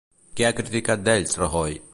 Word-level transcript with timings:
Què 0.39 0.47
ha 0.47 0.53
criticat 0.61 1.05
d'ells 1.11 1.41
Rajoy? 1.45 1.83